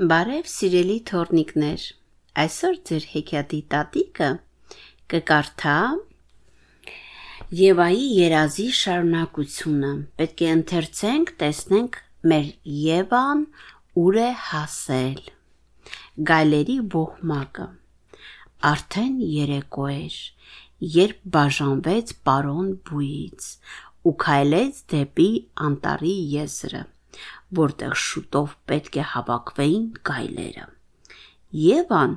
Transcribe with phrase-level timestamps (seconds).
[0.00, 1.82] Բարև սիրելի թորնիկներ,
[2.40, 4.28] այսօր ձեր հեքիաթի տատիկը
[5.12, 5.72] կկարդա
[7.58, 9.90] Եվայի երազի շարունակությունը։
[10.22, 11.98] Պետք է ընթերցենք, տեսնենք
[12.32, 12.46] մեր
[12.84, 13.42] Եվան
[14.04, 15.20] ուր է հասել։
[16.30, 17.66] Գայլերի ոհմակը։
[18.70, 20.16] Արդեն երեկո էր,
[20.96, 23.50] երբ բաժանվեց պարոն Բուից
[24.08, 25.28] ու քայլեց դեպի
[25.68, 26.82] անտարի եզրը
[27.58, 30.66] որտեղ շուտով պետք է հավաքվեին գայլերը։
[31.60, 32.16] Եվան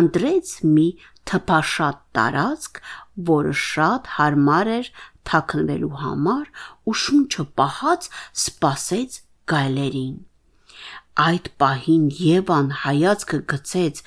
[0.00, 0.86] ընտրեց մի
[1.30, 2.80] թփաշատ տարածք,
[3.30, 4.90] որը շատ հարմար էր
[5.30, 6.50] թաքնվելու համար
[6.90, 8.08] ու շունչը պահած
[8.42, 9.18] սպասեց
[9.52, 10.18] գայլերին։
[11.20, 14.02] Այդ պահին Եվան հայացքը գցեց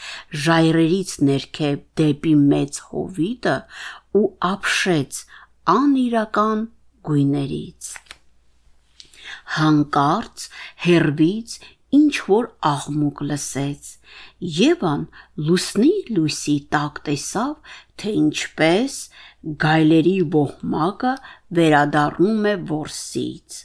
[0.46, 3.58] ժայռերից ներքև դեպի մեծ հովիտը
[4.20, 5.20] ու ապշեց
[5.74, 6.64] անիրական
[7.10, 7.92] գույներից
[9.58, 10.46] հանկարծ
[10.86, 11.56] հերվից
[11.94, 13.90] ինչ որ աղմուկ լսեց։
[14.60, 15.04] Եվան
[15.48, 17.54] լուսնի լույսի տակ տեսավ,
[18.02, 18.96] թե ինչպես
[19.64, 21.14] գայլերի ոհմակը
[21.60, 23.60] վերադառնում է որսից։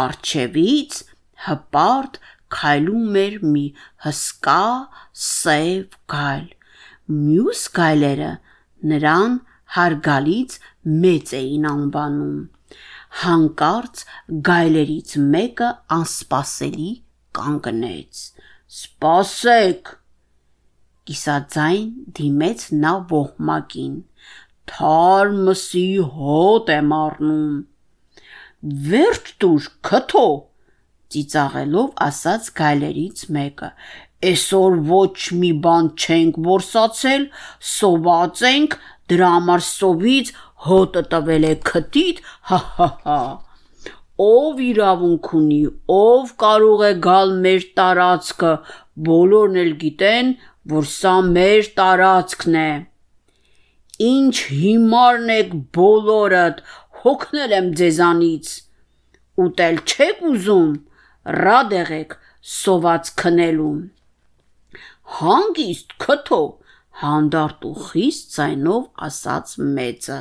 [0.00, 1.00] Արջևից
[1.48, 2.20] հպարտ
[2.54, 3.64] քայլում էր մի
[4.06, 4.62] հսկա
[5.26, 6.48] սև գայլ։
[7.14, 8.32] Մյուս գայլերը
[8.92, 9.38] նրան
[9.78, 10.58] հարգալից
[11.04, 12.36] մեծ էին անվանում
[13.22, 14.00] հանկարծ
[14.48, 16.88] գայլերից մեկը անսպասելի
[17.38, 18.22] կանգնեց։
[18.74, 19.92] Սպասեք։
[21.08, 23.94] Կիսաձայն դիմեց նա ոհմակին։
[24.72, 27.54] Թարմսի հոտ եմ առնում։
[28.88, 30.26] Վերջ դուր քթո
[31.14, 33.70] ծիծաղելով ասաց գայլերից մեկը։
[34.24, 37.26] Այսօր ոչ մի բան չենք որսացել,
[37.74, 38.76] սոված ենք,
[39.12, 40.32] դրա համար սովից
[40.68, 43.18] հոտը տվել է քթիդ, հա հա հա։
[44.24, 48.52] Ով իրավունք ունի, ով կարող է գալ մեր տարածքը,
[49.08, 50.34] բոլորն էլ գիտեն,
[50.74, 52.68] որ սա մեր տարածքն է։
[54.08, 56.62] Ինչ հիմարն եք բոլորդ,
[57.04, 58.52] հոգնել եմ ձեզանից։
[59.44, 60.70] Ուտել չեք ուզում,
[61.44, 62.14] ռադ եղեք
[62.54, 63.80] սոված քնելուն։
[65.18, 66.40] Հանգիստ քթո,
[67.02, 70.20] հանդարտ ու խիստ ձայնով ասաց մեծը։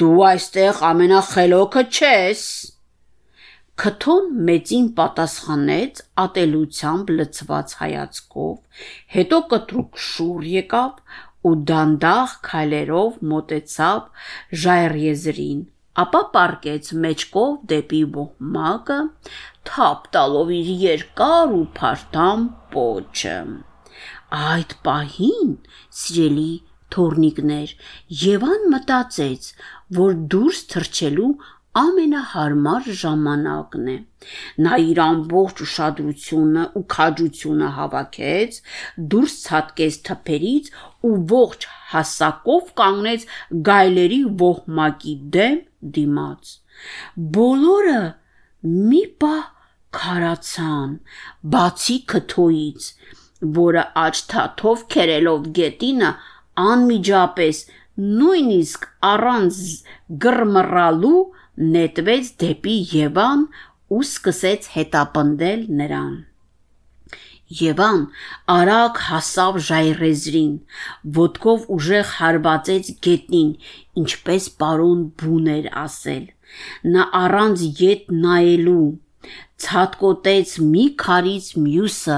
[0.00, 2.42] Դու այստեղ ամենախելոքը չես։
[3.82, 8.54] Քթոն մեծին պատասխանեց ատելությամբ լցված հայացքով,
[9.16, 11.02] հետո կտրուկ շուռ եկավ
[11.46, 14.30] ու դանդաղ քայլերով մոտեցավ
[14.62, 15.60] ժայռեզրին,
[16.04, 18.98] ապա պարկեց մեջկով դեպի ոհմակը,
[19.70, 23.36] թափ տալով իր երկար ու փարթամ պոչը։
[24.40, 25.52] Այդ պահին,
[26.00, 26.50] սիրելի
[26.96, 27.74] թորնիկներ,
[28.26, 29.52] Եվան մտածեց,
[30.00, 31.30] որ դուրս թռչելու
[31.76, 33.96] ամենահարմար ժամանակն է։
[34.66, 38.60] Նա իր ամբողջ ուշադրությունը ու քաջությունը հավաքեց,
[39.14, 40.70] դուրս ցածկեց թփերից
[41.08, 43.26] ու ողջ հասակով կանգնեց
[43.68, 45.58] գայլերի ոհմակի դեմ
[45.98, 46.54] դիմաց։
[47.36, 48.00] Բոլորը
[48.92, 49.44] մի պահ
[49.96, 50.96] քարացան,
[51.52, 52.88] բացի քթոից,
[53.60, 56.10] որը աչթաթով քերելով գետինը
[56.62, 57.64] անմիջապես
[57.96, 59.58] նույնիսկ առանց
[60.24, 61.20] գրմռալու
[61.76, 63.44] նետվեց դեպի Եվան
[63.96, 66.16] ու սկսեց հետապնդել նրան։
[67.60, 68.00] Եվան
[68.52, 70.54] արագ հասավ ժայռեզրին,
[71.18, 73.52] ոտքով ուժեղ հարվածեց գետնին,
[74.02, 76.24] ինչպես պարոն բուն էր ասել։
[76.96, 78.86] Նա առանց ետ նայելու
[79.64, 82.16] ցածկոտեց մի քարից մյուսը,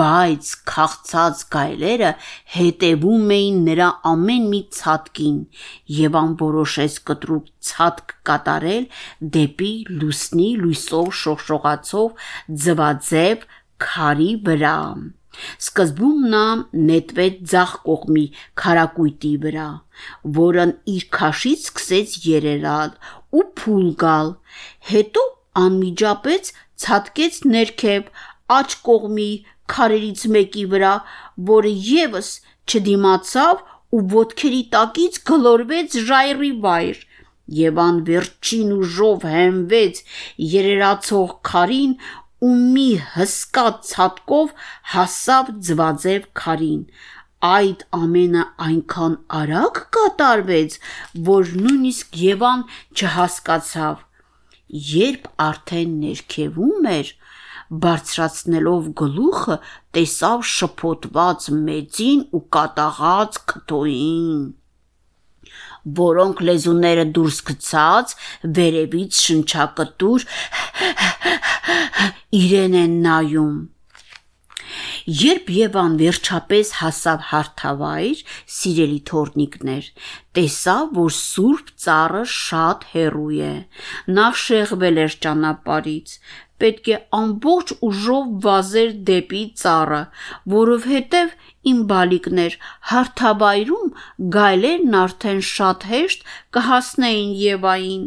[0.00, 2.12] բայց քաղցած գայլերը
[2.56, 5.36] հետևում էին նրա ամեն մի ցածկին,
[5.98, 8.88] եւ անորոշեց կտրուկ ցածկ կատարել
[9.36, 12.26] դեպի լուսնի լույսով շողշողացող
[12.66, 13.46] ձվածև
[13.86, 14.80] քարի վրա։
[15.36, 16.44] Սկզբում նա
[16.90, 18.24] նետվեց ձախ կողմի
[18.62, 19.66] քարակույտի վրա,
[20.38, 22.94] որն իր քաշից սկսեց երերալ
[23.36, 24.32] ու փուլ գալ,
[24.92, 25.26] հետո
[25.62, 26.52] անմիջապես
[26.84, 28.10] ցածկեց ներքև
[28.56, 29.30] աջ կողմի
[29.72, 30.92] քարերից մեկի վրա,
[31.50, 32.28] որը եւս
[32.70, 33.64] չդիմացավ
[33.96, 37.02] ու ոտքերի տակից գլորվեց ժայռի վայր։
[37.56, 40.00] Եվան վերջին ուժով հենվեց
[40.52, 41.92] երերացող քարին
[42.46, 44.50] ու մի հսկա ցատկով
[44.94, 46.82] հասավ ձվածև քարին։
[47.46, 50.76] Այդ ամենը այնքան արագ կատարվեց,
[51.30, 52.66] որ նույնիսկ Եվան
[52.96, 54.04] չհասկացավ
[54.66, 57.10] Երբ արդեն ներքևում էր,
[57.82, 59.56] բարձրացնելով գլուխը,
[59.94, 64.40] տեսավ շփոթված մեծին ու կատաղած քթոին,
[66.00, 68.14] որոնք լեզուները դուրս գցած
[68.58, 70.26] վերևից շնչակտուր
[72.42, 73.56] իրեն են նայում։
[75.20, 78.22] Երբ Եվան վերջապես հասավ հարթավայր,
[78.56, 79.90] սիրելի թորնիկներ,
[80.38, 83.54] տեսավ, որ Սուրբ ծառը շատ հեռու է։
[84.16, 86.16] Նա շեղվել էր ճանապարից,
[86.62, 90.02] պետք է ամբողջ ուժով վազեր դեպի ծառը,
[90.56, 91.34] որովհետև
[91.72, 92.58] իմ բալիկներ
[92.92, 93.90] հարթավայրում
[94.36, 98.06] գայլերն արդեն շատ հեշտ կհասնեին Եվային։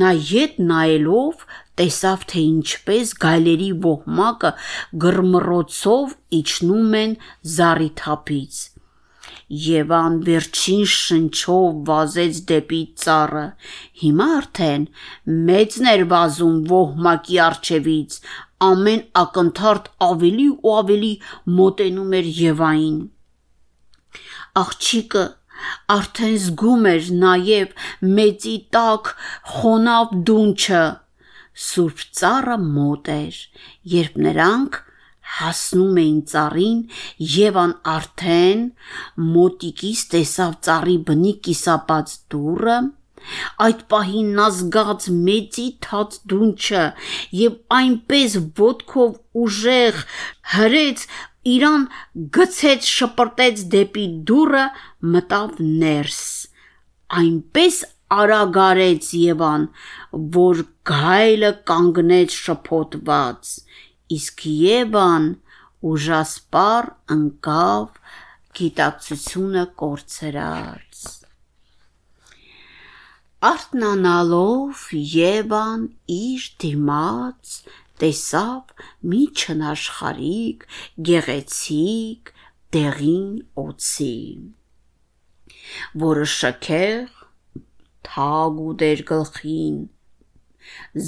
[0.00, 1.46] Նա ետ նայելով
[1.80, 4.52] տեսավ, թե ինչպես գայլերի ոհմակը
[5.04, 7.12] գրմռոցով իջնում են
[7.56, 8.62] զառիթափից։
[9.66, 13.44] Եվան վերջին շնչով վազեց դեպի ծառը։
[14.02, 14.86] Հիմա արդեն
[15.50, 18.18] մեծն էր վազում ոհմակի արջևից,
[18.70, 21.12] ամեն ակնթարթ ավելի ու ավելի
[21.60, 23.00] մոտենում էր Եվային։
[24.66, 25.24] Աղջիկը
[25.96, 27.74] արդեն զգում էր նաև
[28.18, 29.10] մեծի տակ
[29.56, 30.84] խոնավ դունչը
[31.56, 33.38] Սուրբ ծառը մոտ էր,
[33.96, 34.82] երբ նրանք
[35.36, 36.82] հասնում էին ծառին,
[37.36, 38.62] Եվան արդեն
[39.36, 42.76] մոտիկից տեսավ ծառի բնի կիսապած դուռը,
[43.66, 46.84] այդ պահին նա զգաց մեծի թաց դունչը
[47.40, 50.02] եւ այնպես ոտքով ուժեղ
[50.54, 51.06] հրեց
[51.56, 51.88] իրան
[52.36, 54.64] գցեց շպրտեց դեպի դուռը
[55.16, 56.20] մտավ ներս
[57.22, 57.82] այնպես
[58.14, 59.66] արագարեց Եվան,
[60.36, 63.52] որ գայլը կանգնեց շփոթված,
[64.16, 65.26] իսկ Եվան
[65.90, 67.98] ուժասպար ընկավ
[68.58, 71.02] գիտակցությունը կորցրած։
[73.46, 74.86] Արտնանալով
[75.16, 75.82] Եվան
[76.14, 77.58] իր դիմաց
[78.00, 80.64] տեսավ մի չնաշխարիկ,
[81.10, 82.32] գեղեցիկ
[82.76, 83.28] դեղին
[83.66, 84.16] օծի,
[86.06, 87.25] որը շքեղ
[88.08, 89.76] թագ ու դեր գլխին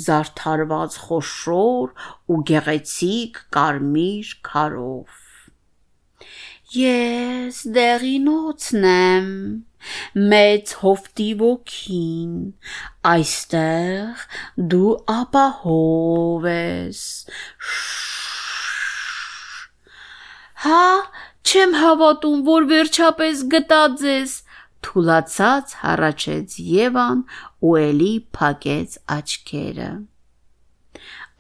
[0.03, 1.95] զարդարված խոշոր
[2.33, 5.25] ու գեղեցիկ կարմիր քարով
[6.77, 9.29] Ես դեղինոցն եմ
[10.33, 12.35] մեծ հովտի ոգին
[13.13, 14.27] այստեղ
[14.75, 17.01] դու ապահով ես
[20.67, 20.85] Հա
[21.49, 24.37] չեմ հավատում որ վերջապես գտա ձեզ
[24.87, 27.25] թուլացած հառաչեց Եվան
[27.69, 29.91] ու էլի փակեց աչքերը։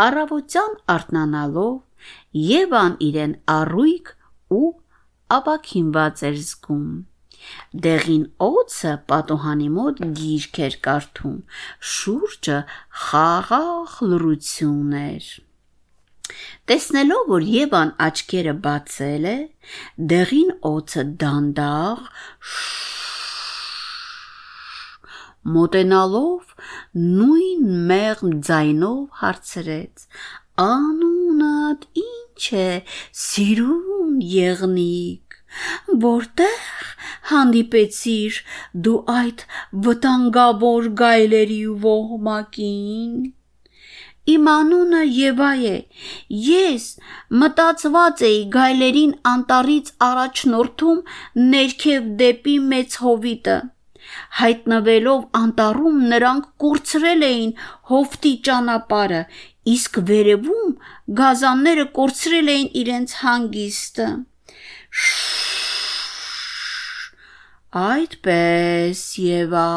[0.06, 1.76] Առավոտյան արթնանալով
[2.49, 4.12] Եվան իրեն առույգ
[4.58, 4.69] ու
[5.38, 6.90] ապակինված էր զգում։
[7.85, 11.37] Դեղին օծը պատոհանի մոտ գիրք էր կարդում,
[11.94, 12.56] շուրջը
[13.02, 15.29] խաղաղ լռություն էր։
[16.69, 19.37] Տեսնելով, որ Եվան աչքերը բացել է,
[20.12, 22.02] դեղին օծը դանդաղ
[25.55, 26.53] մոտենալով
[27.05, 30.05] նույն մեղմ ձայնով հարցրեց.
[30.65, 32.69] Անունդ ինչ է,
[33.23, 35.39] սիրուն եղնիկ,
[36.05, 36.93] որտեղ
[37.31, 38.39] հանդիպեցիր
[38.87, 39.45] դու այդ
[39.89, 43.19] վտանգավոր գայլերի ոհմակին։
[44.29, 45.77] Իմ անունը Եվա է։
[46.47, 46.87] Ես
[47.43, 50.99] մտածված էի գայլերին անտառից առաջնորդում
[51.55, 53.56] ներքև դեպի մեծ հովիտը։
[54.41, 57.53] Հայտնվելով անտառում նրանք կորցրել էին
[57.93, 59.23] հովտի ճանապարհը,
[59.75, 60.71] իսկ վերևում
[61.21, 64.09] գազանները կորցրել էին իրենց հանգիստը։
[67.79, 69.73] Այդպես Եվա,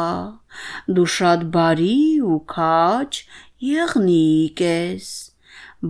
[0.96, 1.98] դու շատ բարի
[2.34, 3.18] ու քաջ
[3.68, 5.10] եղնիկ ես,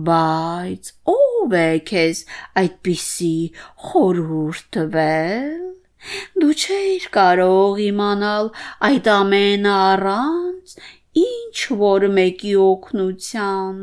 [0.09, 2.25] բայց ով է քեզ
[2.63, 3.35] այդպիսի
[3.87, 5.61] խորհուրդ տվել։
[6.41, 8.49] Դու չէիր կարող իմանալ
[8.89, 10.75] այդ ամենը առանց
[11.21, 13.79] ինչ որ մեկի օգնության,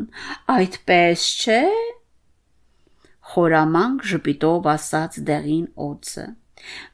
[0.55, 1.63] այդպես չէ։
[3.33, 6.27] Խորամանկ ժպիտով ասաց դեղին օծը։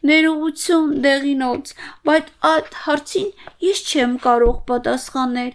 [0.09, 1.73] Ներողություն, դեղին օծ,
[2.09, 3.30] բայց այդ հարցին
[3.66, 5.54] ես չեմ կարող պատասխանել։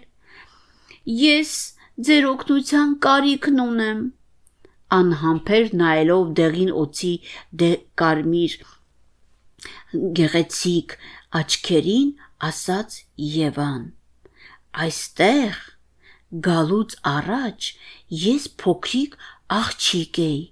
[1.22, 1.54] Ես
[2.08, 4.02] ձեր օգնության կարիքն ունեմ
[4.98, 7.12] անհամբեր նայելով դեղին օծի
[7.62, 7.70] դե
[8.02, 8.56] կարմիր
[9.92, 10.96] գեղեցիկ
[11.40, 12.10] աչքերին
[12.48, 12.96] ասաց
[13.32, 13.84] Եվան.
[14.86, 15.60] Այստեղ
[16.48, 17.70] գալուց առաջ
[18.24, 19.16] ես փոքրիկ
[19.60, 20.42] աղջիկ էի,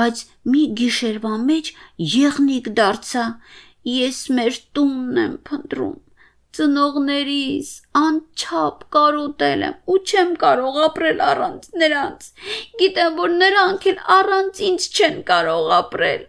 [0.00, 1.72] բայց մի գիշերվա մեջ
[2.16, 3.24] եղնիկ դարձա։
[3.88, 5.96] Ես մեր տունն եմ փնտրում
[6.58, 7.68] ծնողներիս
[7.98, 12.26] անչափ կարոտել եմ ու չեմ կարող ապրել առանց նրանց։
[12.80, 16.24] Գիտեմ, որ նրանք էլ առանց ինձ չեն կարող ապրել։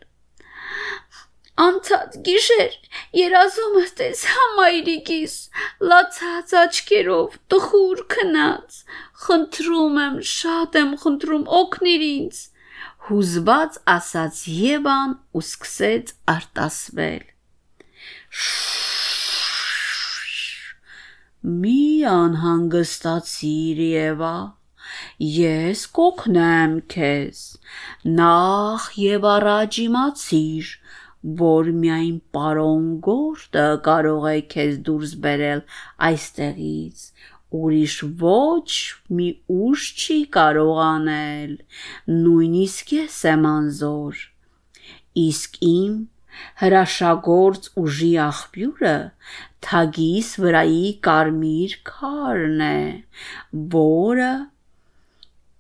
[1.60, 2.76] Անցած գիշեր
[3.20, 5.34] երազումս տեսա մայրիկիս
[5.92, 8.78] լացած աչքերով տխուր քնած
[9.26, 12.40] խնդրում եմ շատ եմ խնդրում օգնիր ինձ
[13.10, 17.26] հուզված ասաց Եվան ու սկսեց արտասվել։
[21.64, 21.82] Մի
[22.14, 24.34] անհանգստացիր Եվա,
[25.34, 27.44] ես կօգնեմ քեզ։
[28.20, 30.74] Նախ եւ առաջ իմացիր,
[31.40, 35.66] որ միայն պարոն Գորտը կարող է քեզ դուրս բերել
[36.10, 37.04] այստեղից
[37.58, 38.70] ուրիշ ոչ
[39.18, 41.54] մի ուժ չի կարող անել,
[42.14, 44.22] նույնիսկ ես եմ անզոր։
[45.24, 45.96] Իսկ իմ
[46.62, 48.96] հրաշագործ ուժի աղբյուրը
[49.66, 52.82] թագիս վրայի կարմիր քարն է,
[53.76, 54.32] որը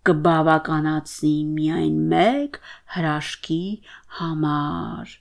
[0.10, 2.62] կբավականացնի միայն մեկ
[2.96, 3.64] հրաշքի
[4.20, 5.19] համար։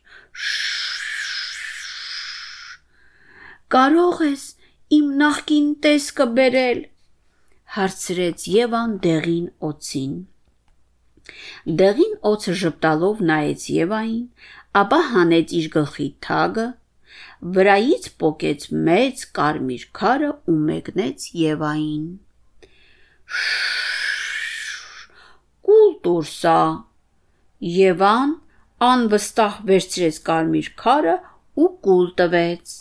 [3.74, 4.42] Կարող ես
[4.96, 6.78] իմ նախքին տեսքը բերել,
[7.76, 10.14] հարցրեց Եվան դեղին օծին։
[11.80, 14.22] Դեղին օծը ժպտալով նայեց Եվային,
[14.82, 16.66] ապա հանեց իր գլխի թագը,
[17.58, 22.08] վրայից պոկեց մեծ կարմիր քարը ու մեկնեց Եվային։
[25.68, 26.58] Կուլտուրսա
[27.76, 28.38] Եվան
[28.86, 31.14] անվստահ վերցրեց կարմիր քարը
[31.58, 32.74] ու կուլ տվեց։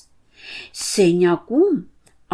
[0.87, 1.77] Սենյակում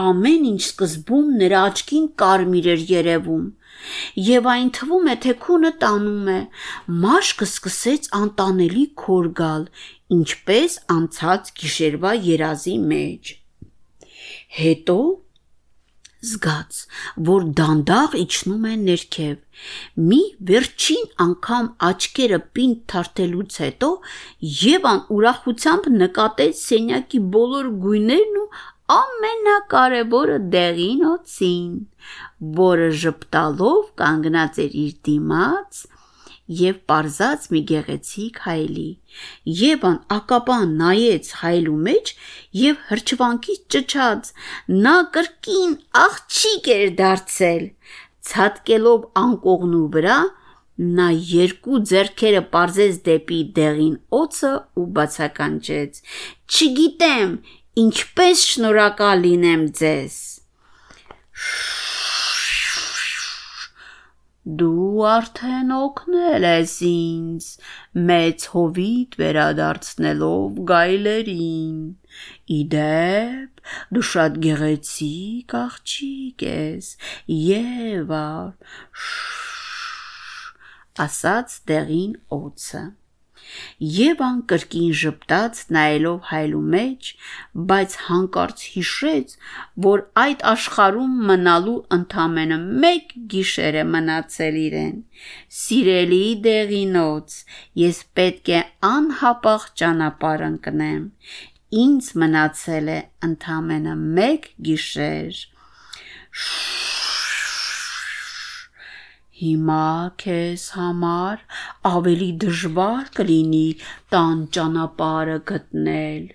[0.01, 3.43] Ամեն ինչ սկզբում նրա աչքին կարմիր էր երևում,
[4.27, 6.37] եւ այն թվում է, թե քունը տանում է։
[7.03, 9.67] Մաշկը սկսեց անտանելի քոր գալ,
[10.17, 13.33] ինչպես անցած գիշերվա երազի մեջ։
[14.63, 14.97] Հետո
[16.29, 16.79] զգաց,
[17.29, 19.63] որ դանդաղ իջնում է ներքև։
[20.09, 23.89] Մի վերջին անգամ աչքերը պինդ թարթելուց հետո
[24.63, 28.47] Եվան ուրախությամբ նկատեց սենյակի բոլոր գույներն ու
[28.93, 31.73] ամենակարևորը դեղին օծին,
[32.63, 35.83] որը ժպտալով կանգնած էր իր դիմաց
[36.59, 38.87] եւ པարզած մի գեղեցիկ հայելի։
[39.61, 42.13] Եվան ակապան նայեց հայելու մեջ
[42.61, 44.31] եւ հրճվանքից ճճած
[44.85, 45.73] նա կրկին
[46.03, 47.65] աղջիկ էր դարձել
[48.29, 50.19] ցածկելով անկողնու վրա
[50.99, 55.99] նա երկու ձեռքերը parzեց դեպի դեղին օծը ու բացականչեց.
[56.53, 57.35] Չգիտեմ
[57.73, 60.17] Ինչպես շնորհակալ լինեմ ձեզ։
[64.43, 67.45] Դու արդեն օգնել ես ինձ
[68.09, 71.77] մեծ հովիտ վերադարձնելով գայլերին։
[72.55, 73.63] Իդեպ
[73.95, 76.89] դու շատ գեղեցիկ աղջիկ ես,
[77.37, 78.27] Եվա,
[81.07, 82.83] ասաց դեղին օծը։
[83.93, 87.09] Եվան կրկին ժպտաց նայելով հայլու մեջ,
[87.71, 89.35] բայց հանկարծ հիշեց,
[89.87, 94.97] որ այդ աշխարհում մնալու ընդամենը մեկ գիշեր է մնացել իրեն։
[95.61, 97.39] Սիրելի դեղինոց,
[97.83, 98.61] ես պետք է
[98.93, 101.07] անհապաղ ճանապարհ ընկնեմ։
[101.83, 105.41] Ինձ մնացել է ընդամենը մեկ գիշեր։
[106.43, 107.02] Շ
[109.43, 109.87] Հիմա
[110.23, 111.41] քեզ համար
[111.89, 113.67] ավելի դժվար կլինի
[114.15, 116.31] տան ճանապարհը գտնել։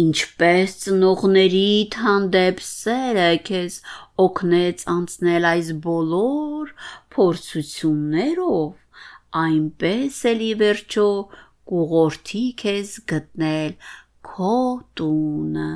[0.00, 3.78] Ինչպես ծնողներիդ հանդեպ սերը քեզ
[4.24, 6.72] օգնեց անցնել այս բոլոր
[7.16, 9.02] փորձություններով,
[9.42, 11.08] այնպես էլի վերջո
[11.72, 13.76] կուղորթի քեզ գտնել
[14.30, 14.56] քո
[15.00, 15.74] տունը։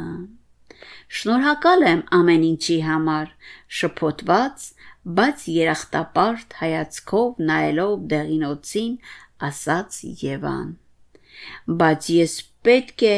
[1.18, 3.28] Շնորհակալ եմ ամեն ինչի համար,
[3.78, 4.70] շփոթված
[5.04, 8.92] բայց երախտապարտ հայացքով նայելով դեղինոցին
[9.48, 10.70] ասաց Եվան.
[11.82, 13.16] Բայց ես պետք է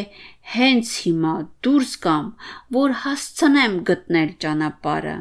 [0.57, 1.35] հենց հիմա
[1.67, 2.27] դուրս գամ,
[2.77, 5.15] որ հասցնեմ գտնել ճանապարհը։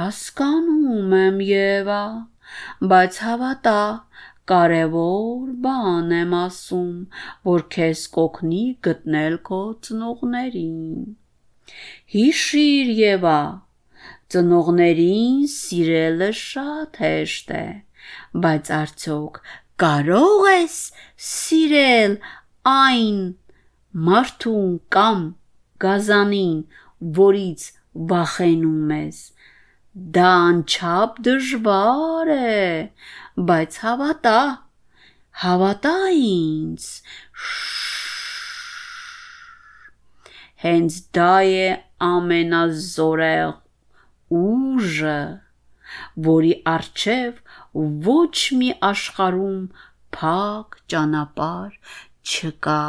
[0.00, 2.02] Հասկանում եմ Եվա,
[2.94, 3.80] բայց հավատա,
[4.50, 6.90] կարևոր բան եմ ասում,
[7.50, 11.06] որ քեզ կօգնի գտնել քո ծնողներին։
[12.14, 13.40] Հիշիր Եվա,
[14.34, 17.64] ծնողներին սիրելը շատ հեշտ է,
[18.46, 19.40] բայց արդյոք
[19.82, 20.76] կարող ես
[21.30, 22.14] սիրել
[22.70, 23.18] այն
[24.10, 25.24] մարդուն կամ
[25.84, 26.56] գազանին,
[27.18, 27.66] որից
[28.12, 29.20] վախենում ես։
[30.16, 32.64] Դա անչափ դժվար է,
[33.36, 34.38] բայց հավատա,
[35.44, 36.84] հավատա ինձ։
[40.62, 41.66] Հենց դա է
[42.06, 43.50] ամենազորեղ
[44.38, 45.18] ուժը,
[46.28, 47.42] որի արչև
[48.06, 49.66] ոչ մի աշխարում
[50.16, 51.76] փակ ճանապար
[52.24, 52.84] չկա։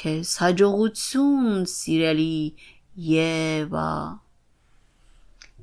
[0.00, 2.34] Քեզ հաջողություն, սիրելի
[3.12, 3.94] Եվա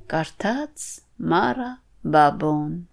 [0.08, 2.86] Կարդաց Мара Бабон.